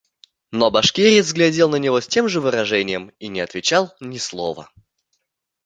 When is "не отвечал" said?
3.27-3.93